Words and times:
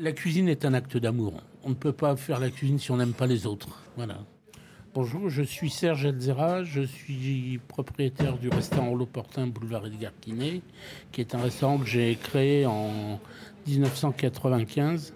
La 0.00 0.10
cuisine 0.10 0.48
est 0.48 0.64
un 0.64 0.74
acte 0.74 0.96
d'amour. 0.96 1.34
On 1.62 1.68
ne 1.68 1.74
peut 1.74 1.92
pas 1.92 2.16
faire 2.16 2.40
la 2.40 2.50
cuisine 2.50 2.80
si 2.80 2.90
on 2.90 2.96
n'aime 2.96 3.12
pas 3.12 3.26
les 3.26 3.46
autres. 3.46 3.68
Bonjour, 4.92 5.30
je 5.30 5.42
suis 5.42 5.70
Serge 5.70 6.04
Elzera, 6.04 6.64
je 6.64 6.82
suis 6.82 7.60
propriétaire 7.68 8.36
du 8.36 8.48
restaurant 8.48 8.92
L'Opportun 8.94 9.46
boulevard 9.46 9.86
Edgar 9.86 10.10
Quinet, 10.20 10.62
qui 11.12 11.20
est 11.20 11.34
un 11.36 11.38
restaurant 11.38 11.78
que 11.78 11.86
j'ai 11.86 12.16
créé 12.16 12.66
en 12.66 13.20
1995 13.68 15.12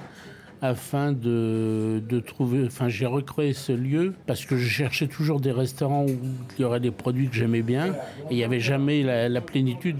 afin 0.62 1.12
de, 1.12 2.00
trouver, 2.26 2.64
enfin 2.66 2.88
j'ai 2.88 3.06
recréé 3.06 3.52
ce 3.52 3.72
lieu 3.72 4.14
parce 4.26 4.44
que 4.44 4.56
je 4.56 4.68
cherchais 4.68 5.06
toujours 5.06 5.40
des 5.40 5.52
restaurants 5.52 6.04
où 6.04 6.18
il 6.56 6.62
y 6.62 6.64
aurait 6.64 6.80
des 6.80 6.90
produits 6.90 7.28
que 7.28 7.36
j'aimais 7.36 7.62
bien 7.62 7.94
et 8.30 8.32
il 8.32 8.36
n'y 8.36 8.44
avait 8.44 8.58
jamais 8.58 9.04
la, 9.04 9.28
la 9.28 9.40
plénitude, 9.40 9.98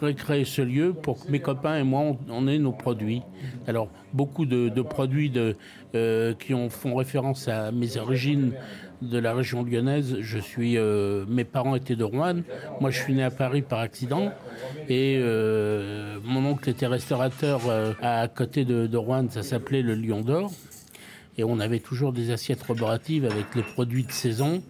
recréé 0.00 0.44
ce 0.44 0.62
lieu 0.62 0.92
pour 0.92 1.24
que 1.24 1.30
mes 1.30 1.40
copains 1.40 1.78
et 1.78 1.82
moi 1.82 2.00
on, 2.00 2.18
on 2.28 2.48
ait 2.48 2.58
nos 2.58 2.72
produits. 2.72 3.22
Alors 3.66 3.88
beaucoup 4.16 4.46
de, 4.46 4.82
produits 4.82 5.32
euh, 5.94 6.34
qui 6.34 6.54
ont, 6.54 6.70
font 6.70 6.94
référence 6.94 7.48
à 7.48 7.70
mes 7.70 7.96
origines 7.96 8.52
de 9.02 9.18
la 9.18 9.34
région 9.34 9.62
lyonnaise. 9.62 10.16
Je 10.20 10.38
suis, 10.38 10.78
euh, 10.78 11.26
mes 11.28 11.44
parents 11.44 11.76
étaient 11.76 11.96
de 11.96 12.04
Rouen. 12.04 12.42
Moi, 12.80 12.90
je 12.90 12.98
suis 12.98 13.12
né 13.12 13.22
à 13.22 13.30
Paris 13.30 13.62
par 13.62 13.80
accident 13.80 14.32
et 14.88 15.18
euh, 15.20 16.18
mon 16.24 16.44
oncle 16.46 16.68
était 16.70 16.86
restaurateur 16.86 17.60
à 18.00 18.26
côté 18.28 18.64
de, 18.64 18.86
de 18.86 18.96
Rouen. 18.96 19.26
Ça 19.28 19.42
s'appelait 19.42 19.82
le 19.82 19.94
Lion 19.94 20.22
d'Or 20.22 20.50
et 21.36 21.44
on 21.44 21.60
avait 21.60 21.80
toujours 21.80 22.12
des 22.12 22.30
assiettes 22.30 22.62
roboratives 22.62 23.26
avec 23.26 23.54
les 23.54 23.62
produits 23.62 24.04
de 24.04 24.12
saison. 24.12 24.62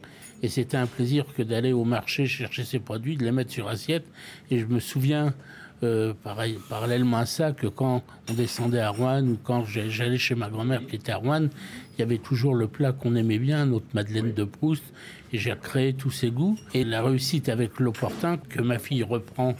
Et 0.42 0.48
c'était 0.48 0.76
un 0.76 0.86
plaisir 0.86 1.24
que 1.36 1.42
d'aller 1.42 1.72
au 1.72 1.84
marché 1.84 2.26
chercher 2.26 2.64
ces 2.64 2.78
produits, 2.78 3.16
de 3.16 3.24
les 3.24 3.32
mettre 3.32 3.52
sur 3.52 3.68
assiette. 3.68 4.04
Et 4.50 4.58
je 4.58 4.66
me 4.66 4.80
souviens, 4.80 5.34
euh, 5.82 6.12
pareil, 6.22 6.58
parallèlement 6.68 7.18
à 7.18 7.26
ça, 7.26 7.52
que 7.52 7.66
quand 7.66 8.02
on 8.30 8.34
descendait 8.34 8.80
à 8.80 8.90
Rouen 8.90 9.26
ou 9.26 9.38
quand 9.42 9.64
j'allais 9.64 10.18
chez 10.18 10.34
ma 10.34 10.48
grand-mère 10.48 10.86
qui 10.86 10.96
était 10.96 11.12
à 11.12 11.16
Rouen, 11.16 11.48
il 11.96 12.00
y 12.00 12.02
avait 12.02 12.18
toujours 12.18 12.54
le 12.54 12.68
plat 12.68 12.92
qu'on 12.92 13.16
aimait 13.16 13.38
bien, 13.38 13.66
notre 13.66 13.86
Madeleine 13.94 14.32
de 14.32 14.44
Proust. 14.44 14.84
Et 15.32 15.38
j'ai 15.38 15.54
créé 15.60 15.94
tous 15.94 16.10
ces 16.10 16.30
goûts. 16.30 16.56
Et 16.74 16.84
la 16.84 17.02
réussite 17.02 17.48
avec 17.48 17.80
l'opportun 17.80 18.36
que 18.36 18.60
ma 18.60 18.78
fille 18.78 19.02
reprend 19.02 19.54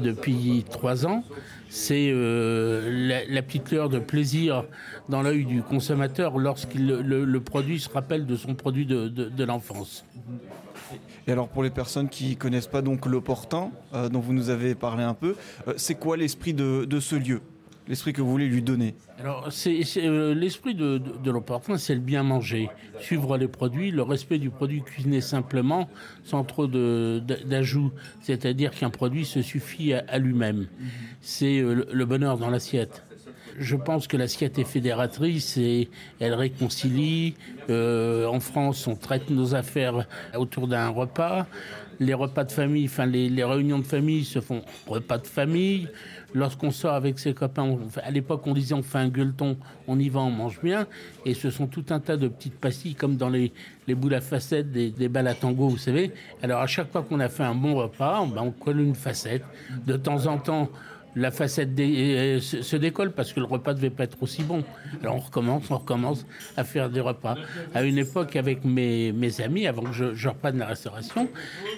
depuis 0.00 0.64
trois 0.70 1.06
ans, 1.06 1.24
c'est 1.70 2.10
euh, 2.12 3.24
la, 3.28 3.42
petite 3.42 3.70
lueur 3.70 3.88
de 3.88 4.00
plaisir 4.00 4.64
dans 5.08 5.22
l'œil 5.22 5.44
du 5.44 5.62
consommateur 5.62 6.36
lorsqu'il 6.36 6.86
le, 6.86 7.40
produit 7.40 7.78
se 7.78 7.88
rappelle 7.88 8.26
de 8.26 8.36
son 8.36 8.54
produit 8.54 8.86
de, 8.86 9.44
l'enfance. 9.44 10.04
Et 11.28 11.32
alors 11.32 11.48
pour 11.48 11.62
les 11.62 11.70
personnes 11.70 12.08
qui 12.08 12.36
connaissent 12.36 12.66
pas 12.66 12.82
donc 12.82 13.06
l'opportun, 13.06 13.70
euh, 13.94 14.08
dont 14.08 14.18
vous 14.18 14.32
nous 14.32 14.50
avez 14.50 14.74
parlé 14.74 15.04
un 15.04 15.14
peu, 15.14 15.36
euh, 15.68 15.74
c'est 15.76 15.94
quoi 15.94 16.16
l'esprit 16.16 16.52
de 16.52 17.00
ce 17.00 17.14
lieu? 17.14 17.40
L'esprit 17.90 18.12
que 18.12 18.22
vous 18.22 18.30
voulez 18.30 18.46
lui 18.46 18.62
donner 18.62 18.94
Alors, 19.18 19.48
c'est 19.50 19.82
euh, 19.96 20.32
l'esprit 20.32 20.76
de, 20.76 20.98
de, 20.98 21.76
c'est 21.76 21.94
le 21.94 22.00
bien 22.00 22.22
manger, 22.22 22.70
suivre 23.00 23.36
les 23.36 23.48
produits, 23.48 23.90
le 23.90 24.02
respect 24.02 24.38
du 24.38 24.48
produit 24.48 24.80
cuisiné 24.80 25.20
simplement, 25.20 25.88
sans 26.22 26.44
trop 26.44 26.68
d'ajouts. 26.68 27.90
C'est-à-dire 28.22 28.70
qu'un 28.70 28.90
produit 28.90 29.24
se 29.24 29.42
suffit 29.42 29.92
à, 29.92 30.18
lui-même. 30.18 30.68
C'est 31.20 31.58
euh, 31.58 31.84
le 31.92 32.04
bonheur 32.04 32.38
dans 32.38 32.48
l'assiette. 32.48 33.02
Je 33.58 33.76
pense 33.76 34.06
que 34.06 34.16
l'assiette 34.16 34.58
est 34.58 34.64
fédératrice 34.64 35.56
et 35.56 35.88
elle 36.18 36.34
réconcilie. 36.34 37.34
Euh, 37.68 38.26
en 38.26 38.40
France, 38.40 38.86
on 38.86 38.96
traite 38.96 39.30
nos 39.30 39.54
affaires 39.54 40.06
autour 40.34 40.68
d'un 40.68 40.88
repas. 40.88 41.46
Les 41.98 42.14
repas 42.14 42.44
de 42.44 42.52
famille, 42.52 42.86
enfin 42.86 43.04
les, 43.04 43.44
réunions 43.44 43.78
de 43.78 43.86
famille 43.86 44.24
se 44.24 44.40
font 44.40 44.62
repas 44.86 45.18
de 45.18 45.26
famille. 45.26 45.86
Lorsqu'on 46.32 46.70
sort 46.70 46.94
avec 46.94 47.18
ses 47.18 47.34
copains, 47.34 47.76
à 48.02 48.10
l'époque 48.10 48.46
on 48.46 48.54
disait 48.54 48.74
on 48.74 48.82
fait 48.82 48.98
un 48.98 49.08
gueuleton, 49.08 49.58
on 49.86 49.98
y 49.98 50.08
va, 50.08 50.20
on 50.20 50.30
mange 50.30 50.60
bien. 50.62 50.86
Et 51.26 51.34
ce 51.34 51.50
sont 51.50 51.66
tout 51.66 51.84
un 51.90 52.00
tas 52.00 52.16
de 52.16 52.28
petites 52.28 52.54
pastilles 52.54 52.94
comme 52.94 53.16
dans 53.16 53.28
les, 53.28 53.52
les 53.86 53.94
boules 53.94 54.14
à 54.14 54.22
facettes 54.22 54.72
des, 54.72 55.08
balles 55.08 55.26
à 55.26 55.34
tango, 55.34 55.68
vous 55.68 55.76
savez. 55.76 56.12
Alors 56.42 56.60
à 56.60 56.66
chaque 56.66 56.90
fois 56.90 57.02
qu'on 57.02 57.20
a 57.20 57.28
fait 57.28 57.42
un 57.42 57.54
bon 57.54 57.74
repas, 57.74 58.24
ben, 58.26 58.42
on 58.42 58.52
colle 58.52 58.80
une 58.80 58.94
facette. 58.94 59.44
De 59.86 59.96
temps 59.98 60.26
en 60.26 60.38
temps, 60.38 60.70
la 61.16 61.30
facette 61.30 61.76
se, 61.76 62.76
décolle 62.76 63.12
parce 63.12 63.32
que 63.32 63.40
le 63.40 63.46
repas 63.46 63.74
devait 63.74 63.90
pas 63.90 64.04
être 64.04 64.22
aussi 64.22 64.42
bon. 64.42 64.62
Alors 65.02 65.16
on 65.16 65.20
recommence, 65.20 65.70
on 65.70 65.78
recommence 65.78 66.26
à 66.56 66.64
faire 66.64 66.90
des 66.90 67.00
repas. 67.00 67.36
À 67.74 67.82
une 67.82 67.98
époque, 67.98 68.36
avec 68.36 68.64
mes, 68.64 69.12
amis, 69.40 69.66
avant 69.66 69.82
que 69.82 69.92
je, 69.92 70.14
je 70.14 70.28
reprenne 70.28 70.58
la 70.58 70.66
restauration, 70.66 71.28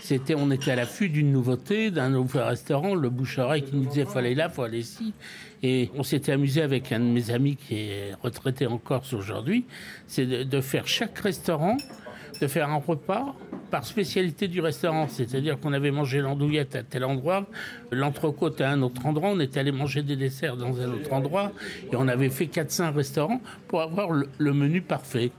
c'était, 0.01 0.35
on 0.35 0.51
était 0.51 0.73
à 0.73 0.77
l'affût 0.77 1.09
d'une 1.09 1.33
nouveauté, 1.33 1.91
d'un 1.91 2.11
nouveau 2.11 2.45
restaurant, 2.45 2.95
le 2.95 3.11
bouche-oreille 3.11 3.63
qui 3.63 3.77
nous 3.77 3.87
disait 3.87 4.05
faut 4.05 4.19
aller 4.19 4.35
là, 4.35 4.49
faut 4.49 4.63
aller 4.63 4.81
ici. 4.81 5.15
Et 5.63 5.91
on 5.95 6.03
s'était 6.03 6.33
amusé 6.33 6.61
avec 6.61 6.91
un 6.91 6.99
de 6.99 7.05
mes 7.05 7.31
amis 7.31 7.57
qui 7.57 7.77
est 7.77 8.15
retraité 8.21 8.67
en 8.67 8.79
Corse 8.79 9.13
aujourd'hui, 9.13 9.65
c'est 10.09 10.27
de 10.27 10.61
faire 10.61 10.89
chaque 10.89 11.17
restaurant, 11.19 11.77
de 12.41 12.47
faire 12.47 12.69
un 12.71 12.77
repas 12.77 13.35
par 13.71 13.85
spécialité 13.87 14.49
du 14.49 14.61
restaurant. 14.61 15.07
C'est-à-dire 15.09 15.59
qu'on 15.59 15.73
avait 15.73 15.91
mangé 15.91 16.21
l'andouillette 16.21 16.77
à 16.77 16.83
tel 16.83 17.05
endroit, 17.05 17.47
l'entrecôte 17.91 18.61
à 18.61 18.71
un 18.71 18.83
autre 18.83 19.07
endroit, 19.07 19.31
on 19.31 19.41
était 19.41 19.61
allé 19.61 19.73
manger 19.73 20.03
des 20.03 20.17
desserts 20.17 20.57
dans 20.57 20.81
un 20.81 20.89
autre 20.93 21.13
endroit, 21.13 21.53
et 21.91 21.97
on 21.97 22.09
avait 22.09 22.29
fait 22.31 22.47
4-5 22.47 22.93
restaurants 22.95 23.41
pour 23.69 23.81
avoir 23.81 24.11
le, 24.11 24.29
le 24.39 24.53
menu 24.53 24.83
parfait. 24.83 25.31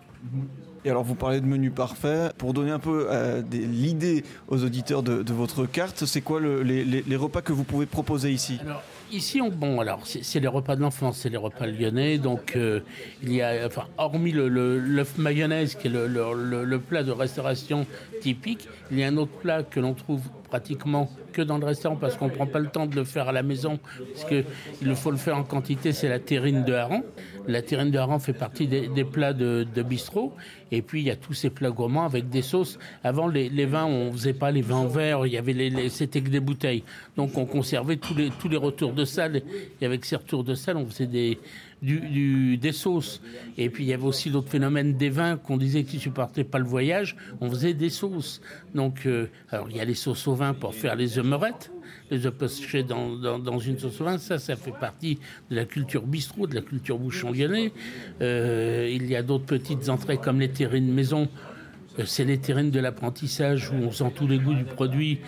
Et 0.86 0.90
alors 0.90 1.04
vous 1.04 1.16
parlez 1.16 1.40
de 1.40 1.46
menu 1.46 1.72
parfait. 1.72 2.30
Pour 2.38 2.54
donner 2.54 2.72
un 2.72 2.80
peu 2.80 3.08
euh, 3.10 3.42
l'idée 3.52 4.24
aux 4.50 4.64
auditeurs 4.66 5.02
de, 5.04 5.24
de 5.24 5.34
votre 5.34 5.66
carte, 5.66 6.06
c'est 6.06 6.22
quoi 6.22 6.40
le- 6.42 6.62
les, 6.64 6.84
les- 6.84 7.04
les 7.08 7.16
repas 7.16 7.42
que 7.42 7.54
vous 7.54 7.64
pouvez 7.64 7.86
proposer 7.86 8.32
ici? 8.32 8.58
Alors, 8.62 8.82
ici, 9.14 9.42
on, 9.42 9.50
bon, 9.50 9.80
alors, 9.80 10.02
c'est 10.06 10.40
les 10.40 10.48
repas 10.48 10.76
de 10.76 10.82
l'enfance, 10.82 11.18
c'est 11.20 11.30
les 11.30 11.38
repas 11.38 11.66
lyonnais. 11.68 12.18
Donc, 12.18 12.56
euh, 12.56 12.82
il 13.22 13.34
y 13.34 13.42
a, 13.42 13.66
enfin, 13.66 13.86
hormis 13.98 14.32
le, 14.32 14.48
le- 14.50 14.80
l'œuf 14.80 15.18
mayonnaise, 15.18 15.76
qui 15.76 15.88
est 15.88 15.92
le 15.92 16.78
plat 16.80 17.04
de 17.04 17.12
restauration 17.12 17.86
typique, 18.22 18.68
il 18.92 19.00
y 19.00 19.04
a 19.04 19.08
un 19.08 19.18
autre 19.18 19.32
plat 19.32 19.64
que 19.64 19.80
l'on 19.80 19.94
trouve 19.94 20.22
pratiquement 20.54 21.10
que 21.32 21.42
dans 21.42 21.58
le 21.58 21.66
restaurant 21.66 21.96
parce 21.96 22.16
qu'on 22.16 22.30
prend 22.30 22.46
pas 22.46 22.60
le 22.60 22.68
temps 22.68 22.86
de 22.86 22.96
le 22.96 23.06
faire 23.06 23.28
à 23.28 23.32
la 23.32 23.42
maison, 23.42 23.80
parce 24.14 24.24
que 24.30 24.44
il 24.84 24.96
faut 24.96 25.10
le 25.10 25.18
faire 25.18 25.36
en 25.36 25.44
quantité, 25.44 25.94
c'est 25.94 26.08
la 26.08 26.20
terrine 26.20 26.64
de 26.64 26.74
hareng. 26.74 27.02
La 27.48 27.64
terrine 27.64 27.90
de 27.90 27.98
hareng 27.98 28.20
fait 28.20 28.34
partie 28.34 28.68
des, 28.68 29.04
plats 29.04 29.34
de, 29.34 29.82
bistrot. 29.82 30.32
Et 30.72 30.84
puis, 30.84 31.02
il 31.02 31.08
y 31.08 31.12
a 31.12 31.16
tous 31.16 31.34
ces 31.34 31.50
plats 31.50 31.72
gourmands 31.72 32.06
avec 32.06 32.30
des 32.30 32.44
sauces. 32.44 32.78
Avant, 33.04 33.28
les, 33.28 33.66
vins, 33.66 33.86
on 33.86 34.12
faisait 34.12 34.34
pas 34.34 34.52
les 34.52 34.62
vins 34.62 34.86
verre, 34.88 35.26
il 35.26 35.34
y 35.34 35.38
avait 35.38 35.54
les- 35.54 35.90
c'était 35.90 36.22
que 36.22 36.30
des 36.30 36.40
bouteilles. 36.40 36.84
Donc, 37.18 37.36
on 37.36 37.46
conservait 37.46 37.98
tous 37.98 38.14
les, 38.16 38.30
tous 38.30 38.48
les 38.48 38.58
retours 38.58 38.94
de 38.94 39.06
salle. 39.06 39.42
Et 39.82 39.86
avec 39.86 40.06
ces 40.06 40.18
retours 40.18 40.44
de 40.44 40.54
salle, 40.54 40.78
on 40.78 40.86
faisait 40.86 41.08
des, 41.08 41.40
du, 41.84 42.58
des 42.58 42.72
sauces. 42.72 43.22
Et 43.58 43.70
puis, 43.70 43.84
il 43.84 43.88
y 43.88 43.94
avait 43.94 44.06
aussi 44.06 44.30
l'autre 44.30 44.50
phénomène 44.50 44.96
des 44.96 45.10
vins 45.10 45.38
qu'on 45.38 45.58
disait 45.58 45.84
qui 45.84 46.00
supportaient 46.00 46.44
pas 46.44 46.60
le 46.60 46.66
voyage. 46.66 47.16
On 47.42 47.50
faisait 47.50 47.74
des 47.74 47.90
sauces. 47.90 48.42
Donc, 48.74 49.06
euh, 49.06 49.28
alors, 49.52 49.68
il 49.70 49.78
y 49.78 49.80
a 49.80 49.86
les 49.86 49.94
sauces 49.94 50.28
au 50.28 50.36
vin 50.36 50.54
pour 50.54 50.74
faire 50.74 50.96
les 50.96 51.20
œumerettes. 51.20 51.72
Les 52.10 52.26
œufs 52.26 52.34
pochés 52.34 52.84
dans, 52.84 53.16
dans, 53.16 53.40
dans 53.40 53.60
une 53.60 53.78
sauce 53.80 54.00
au 54.02 54.06
vin, 54.06 54.18
ça, 54.18 54.40
ça 54.40 54.56
fait 54.56 54.74
partie 54.80 55.20
de 55.50 55.56
la 55.56 55.66
culture 55.66 56.04
bistrot, 56.04 56.48
de 56.48 56.56
la 56.56 56.62
culture 56.62 56.98
bouchon 56.98 57.32
lyonnais. 57.32 57.72
Euh, 58.22 58.90
il 58.92 59.06
y 59.08 59.16
a 59.16 59.24
d'autres 59.24 59.46
petites 59.46 59.90
entrées 59.90 60.18
comme 60.18 60.40
les 60.40 60.50
terrines 60.50 60.92
maison. 60.92 61.28
Euh, 62.00 62.04
C'est 62.06 62.26
les 62.26 62.38
terrines 62.38 62.72
de 62.72 62.80
l'apprentissage 62.80 63.70
où 63.72 63.76
on 63.76 63.92
sent 63.92 64.12
tous 64.16 64.28
les 64.28 64.40
goûts 64.40 64.56
du 64.56 64.64
produit. 64.64 65.20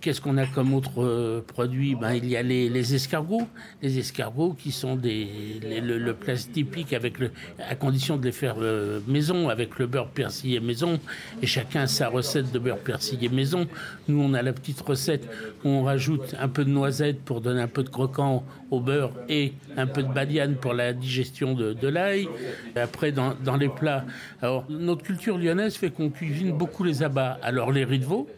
Qu'est-ce 0.00 0.20
qu'on 0.20 0.36
a 0.38 0.46
comme 0.46 0.74
autre 0.74 1.02
euh, 1.02 1.44
produit? 1.46 1.94
Ben 1.94 2.14
il 2.14 2.28
y 2.28 2.36
a 2.36 2.42
les, 2.42 2.94
escargots, 2.94 3.46
les 3.82 3.98
escargots 3.98 4.54
qui 4.54 4.72
sont 4.72 4.96
le, 5.02 5.98
le 5.98 6.14
plat 6.14 6.36
typique 6.36 6.92
avec 6.92 7.14
à 7.58 7.74
condition 7.74 8.16
de 8.16 8.24
les 8.24 8.32
faire 8.32 8.56
euh, 8.58 9.00
maison 9.06 9.48
avec 9.48 9.78
le 9.78 9.86
beurre 9.86 10.08
persillé 10.08 10.60
maison 10.60 10.98
et 11.42 11.46
chacun 11.46 11.82
a 11.82 11.86
sa 11.86 12.08
recette 12.08 12.52
de 12.52 12.58
beurre 12.58 12.78
persillé 12.78 13.28
maison. 13.28 13.66
Nous 14.08 14.20
on 14.20 14.34
a 14.34 14.42
la 14.42 14.52
petite 14.52 14.80
recette 14.80 15.28
où 15.64 15.68
on 15.68 15.84
rajoute 15.84 16.34
un 16.38 16.48
peu 16.48 16.64
de 16.64 16.70
noisette 16.70 17.20
pour 17.20 17.40
donner 17.40 17.60
un 17.60 17.68
peu 17.68 17.82
de 17.82 17.88
croquant 17.88 18.44
au 18.70 18.80
beurre 18.80 19.12
et 19.28 19.52
un 19.76 19.86
peu 19.86 20.02
de 20.02 20.12
badiane 20.12 20.56
pour 20.56 20.74
la 20.74 20.92
digestion 20.92 21.54
de, 21.54 21.88
l'ail. 21.88 22.28
Après 22.74 23.12
dans, 23.12 23.34
dans 23.44 23.56
les 23.56 23.68
plats, 23.68 24.04
alors 24.42 24.64
notre 24.68 25.02
culture 25.02 25.38
lyonnaise 25.38 25.76
fait 25.76 25.90
qu'on 25.90 26.10
cuisine 26.10 26.52
beaucoup 26.52 26.84
les 26.84 27.02
abats. 27.02 27.38
Alors 27.42 27.72
les 27.72 27.84
riz 27.84 27.98
de 27.98 28.04
veau 28.04 28.28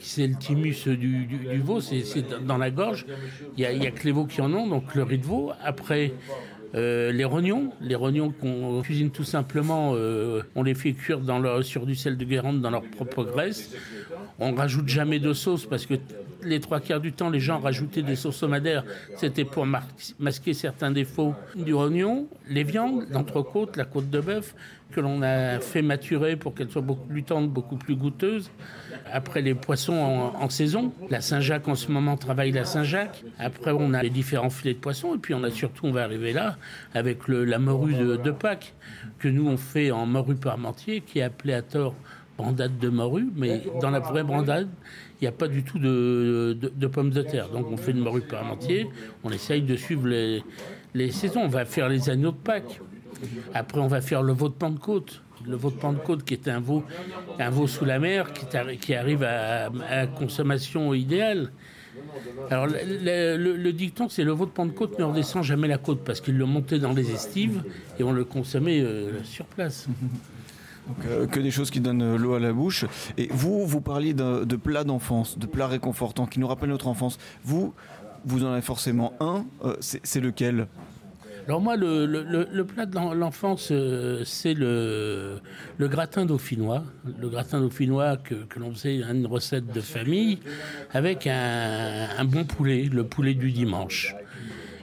c'est 0.00 0.26
le 0.26 0.34
thymus 0.34 0.88
du, 0.88 1.28
veau, 1.62 1.80
c'est 1.80 2.02
dans 2.44 2.58
la 2.58 2.70
gorge. 2.70 3.06
Il 3.56 3.62
y 3.62 3.66
a, 3.66 3.90
que 3.90 4.04
les 4.04 4.12
veaux 4.12 4.26
qui 4.26 4.40
en 4.40 4.52
ont, 4.52 4.66
donc 4.66 4.94
le 4.94 5.02
riz 5.02 5.18
de 5.18 5.26
veau. 5.26 5.52
Après, 5.62 6.12
euh, 6.74 7.12
les 7.12 7.24
rognons, 7.24 7.72
les 7.80 7.94
rognons 7.94 8.30
qu'on 8.30 8.80
cuisine 8.82 9.10
tout 9.10 9.24
simplement, 9.24 9.92
euh, 9.94 10.42
on 10.54 10.62
les 10.62 10.74
fait 10.74 10.92
cuire 10.92 11.20
sur 11.62 11.86
du 11.86 11.94
sel 11.94 12.16
de 12.16 12.24
Guérande 12.24 12.60
dans 12.60 12.70
leur 12.70 12.82
propre 12.82 13.24
graisse. 13.24 13.74
On 14.38 14.54
rajoute 14.54 14.88
jamais 14.88 15.18
de 15.18 15.32
sauce 15.32 15.66
parce 15.66 15.86
que 15.86 15.94
les 16.42 16.60
trois 16.60 16.80
quarts 16.80 17.00
du 17.00 17.12
temps, 17.12 17.30
les 17.30 17.40
gens 17.40 17.58
rajoutaient 17.58 18.02
des 18.02 18.16
sauces 18.16 18.36
somadaires. 18.36 18.84
C'était 19.16 19.44
pour 19.44 19.66
masquer 19.66 20.54
certains 20.54 20.90
défauts 20.90 21.34
du 21.54 21.74
rognon, 21.74 22.28
les 22.48 22.64
viandes, 22.64 23.06
l'entrecôte, 23.10 23.76
la 23.76 23.84
côte 23.84 24.10
de 24.10 24.20
bœuf, 24.20 24.54
que 24.90 25.00
l'on 25.00 25.22
a 25.22 25.60
fait 25.60 25.82
maturer 25.82 26.36
pour 26.36 26.54
qu'elle 26.54 26.70
soit 26.70 26.82
beaucoup 26.82 27.06
plus 27.06 27.22
tendre, 27.22 27.48
beaucoup 27.48 27.76
plus 27.76 27.94
goûteuse. 27.94 28.50
Après 29.12 29.40
les 29.40 29.54
poissons 29.54 29.94
en, 29.94 30.48
saison, 30.48 30.92
la 31.10 31.20
Saint-Jacques 31.20 31.68
en 31.68 31.74
ce 31.74 31.90
moment 31.90 32.16
travaille 32.16 32.52
la 32.52 32.64
Saint-Jacques. 32.64 33.24
Après 33.38 33.72
on 33.72 33.94
a 33.94 34.02
les 34.02 34.10
différents 34.10 34.50
filets 34.50 34.74
de 34.74 34.78
poissons 34.78 35.14
et 35.14 35.18
puis 35.18 35.34
on 35.34 35.42
a 35.44 35.50
surtout, 35.50 35.86
on 35.86 35.92
va 35.92 36.02
arriver 36.02 36.32
là 36.32 36.56
avec 36.94 37.28
la 37.28 37.58
morue 37.58 37.94
de, 37.94 38.16
de, 38.16 38.30
Pâques 38.30 38.74
que 39.18 39.28
nous 39.28 39.48
on 39.48 39.56
fait 39.56 39.90
en 39.90 40.06
morue 40.06 40.36
parmentier 40.36 41.00
qui 41.00 41.18
est 41.18 41.22
appelée 41.22 41.54
à 41.54 41.62
tort 41.62 41.94
brandade 42.40 42.78
de 42.78 42.88
morue, 42.88 43.28
mais 43.34 43.62
dans 43.80 43.90
la 43.90 44.00
vraie 44.00 44.24
brandade, 44.24 44.68
il 45.20 45.24
n'y 45.24 45.28
a 45.28 45.32
pas 45.32 45.48
du 45.48 45.62
tout 45.62 45.78
de, 45.78 46.56
de, 46.60 46.86
pommes 46.86 47.10
de 47.10 47.22
terre. 47.22 47.48
Donc 47.50 47.70
on 47.70 47.76
fait 47.76 47.90
une 47.90 48.00
morue 48.00 48.22
parmentier, 48.22 48.88
on 49.22 49.30
essaye 49.30 49.62
de 49.62 49.76
suivre 49.76 50.06
les, 50.08 50.42
les 50.94 51.10
saisons. 51.10 51.42
On 51.42 51.48
va 51.48 51.64
faire 51.64 51.88
les 51.88 52.10
agneaux 52.10 52.32
de 52.32 52.36
Pâques. 52.36 52.80
Après, 53.54 53.80
on 53.80 53.86
va 53.86 54.00
faire 54.00 54.22
le 54.22 54.32
veau 54.32 54.48
de 54.48 54.54
Pentecôte. 54.54 55.22
Le 55.46 55.56
veau 55.56 55.70
de 55.70 55.76
Pentecôte, 55.76 56.24
qui 56.24 56.34
est 56.34 56.48
un 56.48 56.60
veau, 56.60 56.84
un 57.38 57.50
veau 57.50 57.66
sous 57.66 57.84
la 57.84 57.98
mer, 57.98 58.32
qui, 58.32 58.44
qui 58.78 58.94
arrive 58.94 59.22
à, 59.22 59.70
à, 59.88 60.06
consommation 60.06 60.92
idéale. 60.92 61.50
Alors, 62.50 62.66
le, 62.66 63.70
dicton, 63.70 64.08
c'est 64.08 64.24
le 64.24 64.32
veau 64.32 64.46
de 64.46 64.50
Pentecôte 64.50 64.98
ne 64.98 65.04
redescend 65.04 65.42
jamais 65.42 65.68
la 65.68 65.78
côte 65.78 66.00
parce 66.04 66.20
qu'il 66.20 66.36
le 66.36 66.46
montait 66.46 66.78
dans 66.78 66.92
les 66.92 67.10
estives 67.10 67.62
et 67.98 68.02
on 68.02 68.12
le 68.12 68.24
consommait 68.24 68.80
euh, 68.80 69.22
sur 69.24 69.46
place. 69.46 69.86
Euh, 71.06 71.26
que 71.26 71.40
des 71.40 71.50
choses 71.50 71.70
qui 71.70 71.80
donnent 71.80 72.02
euh, 72.02 72.18
l'eau 72.18 72.34
à 72.34 72.40
la 72.40 72.52
bouche. 72.52 72.84
Et 73.16 73.28
vous, 73.30 73.66
vous 73.66 73.80
parliez 73.80 74.14
de, 74.14 74.56
plats 74.56 74.84
d'enfance, 74.84 75.38
de 75.38 75.46
plats 75.46 75.68
réconfortants 75.68 76.26
qui 76.26 76.40
nous 76.40 76.48
rappellent 76.48 76.70
notre 76.70 76.88
enfance. 76.88 77.18
Vous, 77.44 77.74
vous 78.24 78.44
en 78.44 78.52
avez 78.52 78.62
forcément 78.62 79.12
un. 79.20 79.44
c'est 79.80 80.20
lequel? 80.20 80.66
Alors 81.46 81.60
moi, 81.60 81.76
le, 81.76 82.62
plat 82.62 82.86
de 82.86 82.96
l'enfance, 83.14 83.70
euh, 83.72 84.22
c'est 84.24 84.54
le, 84.54 85.40
gratin 85.80 86.24
dauphinois. 86.24 86.84
Le 87.18 87.28
gratin 87.28 87.60
dauphinois 87.60 88.16
que, 88.18 88.34
l'on 88.58 88.72
faisait 88.72 89.02
une 89.02 89.26
recette 89.26 89.66
de 89.66 89.80
famille 89.80 90.38
avec 90.92 91.26
un, 91.26 92.24
bon 92.24 92.44
poulet, 92.44 92.84
le 92.84 93.04
poulet 93.04 93.34
du 93.34 93.50
dimanche. 93.50 94.14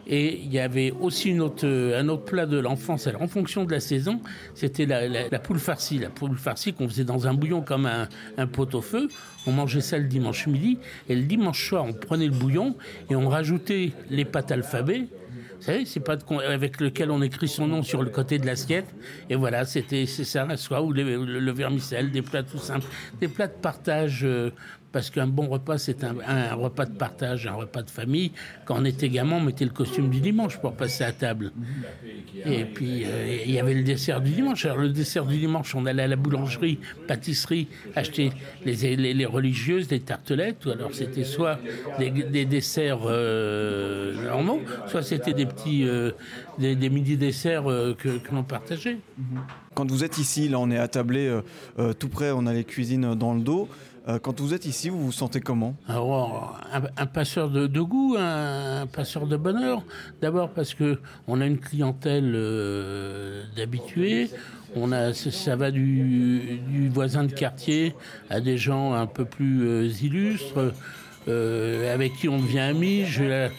Et 0.10 0.40
il 0.40 0.54
y 0.54 0.60
avait 0.60 0.92
aussi 1.02 1.38
autre, 1.40 1.68
un 1.68 2.08
autre 2.08 2.24
plat 2.24 2.46
de 2.46 2.58
l'enfance. 2.58 3.08
Alors 3.08 3.22
en 3.22 3.28
fonction 3.28 3.66
de 3.66 3.72
la 3.72 3.82
saison, 3.82 4.22
c'était 4.56 4.86
la, 4.86 5.40
poule 5.40 5.60
farcie. 5.60 6.00
La 6.00 6.10
poule 6.10 6.38
farcie 6.38 6.74
qu'on 6.74 6.88
faisait 6.88 7.04
dans 7.04 7.28
un 7.28 7.34
bouillon 7.34 7.62
comme 7.62 7.86
un, 7.86 8.48
pot-au-feu. 8.48 9.10
On 9.46 9.52
mangeait 9.52 9.82
ça 9.82 9.98
le 9.98 10.06
dimanche 10.06 10.48
midi. 10.48 10.80
Et 11.10 11.16
le 11.16 11.24
dimanche 11.24 11.68
soir, 11.68 11.84
on 11.84 11.94
prenait 11.94 12.28
le 12.28 12.32
bouillon 12.32 12.76
et 13.10 13.16
on 13.16 13.28
rajoutait 13.28 13.92
les 14.10 14.24
pâtes 14.26 14.52
alphabet 14.52 15.08
vous 15.58 15.64
savez, 15.64 15.86
c'est 15.86 16.00
pas 16.00 16.18
avec 16.48 16.80
lequel 16.80 17.10
on 17.10 17.22
écrit 17.22 17.48
son 17.48 17.68
nom 17.68 17.82
sur 17.82 18.04
le 18.04 18.12
côté 18.12 18.38
de 18.38 18.46
l'assiette. 18.46 18.86
Et 19.30 19.36
voilà, 19.36 19.66
c'était 19.66 20.06
ça 20.06 20.46
la 20.46 20.56
soie 20.56 20.84
ou 20.84 20.94
le, 20.94 21.26
le, 21.26 21.52
vermicelle, 21.52 22.12
des 22.12 22.22
plats 22.22 22.44
tout 22.44 22.60
simples, 22.60 22.86
des 23.20 23.28
plats 23.28 23.48
de 23.48 23.54
partage 23.54 24.24
euh, 24.24 24.52
parce 24.92 25.10
qu'un 25.10 25.28
bon 25.28 25.48
repas, 25.48 25.78
c'est 25.78 26.04
un, 26.04 26.56
repas 26.56 26.86
de 26.86 26.96
partage, 26.96 27.46
un 27.46 27.54
repas 27.54 27.82
de 27.82 27.90
famille. 27.90 28.32
Quand 28.66 28.78
on 28.80 28.86
était 28.86 29.10
gamin, 29.10 29.38
on 29.38 29.42
mettait 29.42 29.66
le 29.66 29.72
costume 29.72 30.10
du 30.10 30.22
dimanche 30.22 30.58
pour 30.58 30.74
passer 30.74 31.04
à 31.04 31.12
table. 31.12 31.52
Et 32.46 32.64
puis, 32.66 33.04
euh, 33.06 33.42
il 33.46 33.52
y 33.52 33.60
avait 33.60 33.74
le 33.74 33.84
dessert 33.84 34.22
du 34.22 34.32
dimanche. 34.32 34.66
Alors, 34.66 34.78
le 34.78 34.90
dessert 34.90 35.26
du 35.26 35.38
dimanche, 35.38 35.76
on 35.76 35.86
allait 35.86 36.04
à 36.04 36.08
la 36.08 36.16
boulangerie, 36.16 36.80
pâtisserie, 37.08 37.68
acheter 37.96 38.32
les, 38.66 38.96
les, 38.96 39.26
religieuses, 39.26 39.88
des 39.88 40.00
tartelettes, 40.00 40.66
ou 40.66 40.72
alors 40.72 40.94
c'était 40.94 41.26
soit 41.26 41.60
des, 42.00 42.46
desserts 42.46 43.02
euh, 43.06 44.14
normaux, 44.24 44.62
soit 44.88 45.04
c'était 45.04 45.34
des 45.34 45.46
petits, 45.46 45.88
euh, 45.88 46.12
des, 46.60 46.90
midi-desserts 46.90 47.66
que, 47.98 48.18
que 48.18 48.34
l'on 48.34 48.44
partageait. 48.44 49.00
Quand 49.74 49.90
vous 49.90 50.04
êtes 50.04 50.18
ici, 50.18 50.48
là, 50.48 50.60
on 50.60 50.72
est 50.72 50.78
attablé 50.78 51.40
tout 52.00 52.10
près, 52.10 52.32
on 52.32 52.46
a 52.48 52.54
les 52.54 52.64
cuisines 52.64 53.14
dans 53.16 53.34
le 53.34 53.42
dos. 53.42 53.68
Euh, 54.08 54.20
quand 54.20 54.40
vous 54.40 54.54
êtes 54.54 54.66
ici, 54.66 54.90
vous 54.90 55.04
vous 55.04 55.12
sentez 55.12 55.42
comment? 55.42 55.76
Alors, 55.88 56.58
un, 56.98 57.06
passeur 57.06 57.50
de, 57.50 57.82
goût, 57.82 58.16
un, 58.18 58.88
passeur 58.88 59.28
de 59.28 59.36
bonheur. 59.36 59.84
D'abord 60.22 60.50
parce 60.50 60.74
que 60.74 61.00
on 61.28 61.42
a 61.42 61.46
une 61.46 61.60
clientèle 61.60 62.32
euh, 62.34 63.44
d'habitués. 63.58 64.30
On 64.76 64.92
a, 64.92 65.14
ça 65.14 65.56
va 65.56 65.72
du, 65.72 66.90
voisin 66.94 67.26
de 67.26 67.34
quartier 67.34 67.96
à 68.30 68.40
des 68.40 68.58
gens 68.58 68.94
un 68.94 69.08
peu 69.08 69.26
plus 69.26 69.68
euh, 69.68 69.90
illustres. 70.02 70.74
avec 71.28 72.14
qui 72.16 72.30
on 72.30 72.40
devient 72.40 72.72
la, 73.28 73.50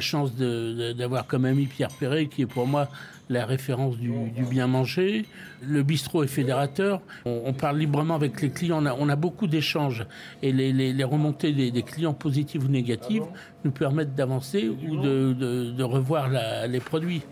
chance 0.00 0.34
d'avoir 0.34 1.26
comme 1.26 1.44
ami 1.44 1.66
Pierre 1.66 1.90
Perret, 1.98 2.26
qui 2.26 2.42
est 2.42 2.46
pour 2.46 2.66
moi 2.66 2.88
la 3.32 3.46
référence 3.46 3.96
du, 3.96 4.12
bien 4.50 4.66
manger. 4.66 5.24
Le 5.62 5.82
bistrot 5.82 6.24
est 6.24 6.28
fédérateur. 6.28 7.00
On, 7.24 7.52
parle 7.52 7.78
librement 7.78 8.14
avec 8.14 8.40
les 8.42 8.50
clients. 8.50 8.84
On 8.98 9.08
a, 9.08 9.16
beaucoup 9.16 9.46
d'échanges. 9.46 10.04
Et 10.42 10.52
les, 10.52 11.04
remontées 11.04 11.52
des, 11.52 11.82
clients 11.82 12.14
positifs 12.14 12.62
ou 12.64 12.68
négatifs 12.68 13.22
nous 13.64 13.70
permettent 13.70 14.14
d'avancer 14.14 14.68
ou 14.68 14.96
de, 14.96 15.82
revoir 15.82 16.28
les 16.68 16.80
produits. 16.80 17.22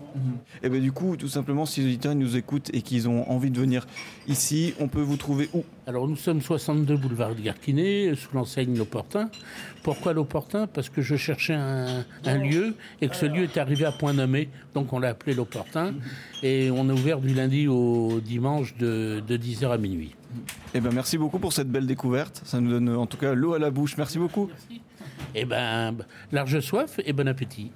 Et 0.61 0.65
eh 0.65 0.69
bien 0.69 0.81
du 0.81 0.91
coup, 0.91 1.15
tout 1.15 1.29
simplement, 1.29 1.65
si 1.65 1.81
les 1.81 1.87
auditeurs 1.87 2.15
nous 2.15 2.35
écoutent 2.35 2.69
et 2.73 2.81
qu'ils 2.81 3.07
ont 3.07 3.29
envie 3.29 3.49
de 3.49 3.59
venir 3.59 3.85
ici, 4.27 4.73
on 4.79 4.89
peut 4.89 5.01
vous 5.01 5.15
trouver 5.15 5.49
où? 5.53 5.63
Alors 5.87 6.07
nous 6.07 6.17
sommes 6.17 6.41
62 6.41 6.97
boulevard 6.97 7.33
de 7.33 7.41
Garquinet, 7.41 8.13
sous 8.15 8.35
l'enseigne 8.35 8.77
L'Opportun. 8.77 9.29
Pourquoi 9.83 10.13
L'Opportun? 10.13 10.67
Parce 10.67 10.89
que 10.89 11.01
je 11.01 11.15
cherchais 11.15 11.53
un, 11.53 11.90
un, 12.25 12.37
lieu 12.37 12.75
et 13.01 13.07
que 13.07 13.15
ce 13.15 13.25
lieu 13.25 13.43
est 13.43 13.57
arrivé 13.57 13.85
à 13.85 13.91
point 13.91 14.13
nommé. 14.13 14.49
Donc 14.73 14.93
on 14.93 14.99
l'a 14.99 15.09
appelé 15.09 15.33
L'Opportun. 15.33 15.93
Et 16.43 16.69
on 16.71 16.89
est 16.89 16.93
ouvert 16.93 17.19
du 17.19 17.33
lundi 17.33 17.67
au 17.67 18.19
dimanche 18.23 18.75
de, 18.77 19.21
10h 19.27 19.71
à 19.71 19.77
minuit. 19.77 20.15
Eh 20.73 20.79
ben, 20.79 20.91
merci 20.93 21.17
beaucoup 21.17 21.39
pour 21.39 21.53
cette 21.53 21.69
belle 21.69 21.87
découverte. 21.87 22.41
Ça 22.45 22.59
nous 22.59 22.71
donne 22.71 22.89
en 22.89 23.05
tout 23.05 23.17
cas 23.17 23.33
l'eau 23.33 23.53
à 23.53 23.59
la 23.59 23.71
bouche. 23.71 23.97
Merci 23.97 24.17
beaucoup. 24.17 24.49
Eh 25.35 25.45
ben, 25.45 25.95
large 26.31 26.59
soif 26.59 26.99
et 27.05 27.13
bon 27.13 27.27
appétit. 27.27 27.71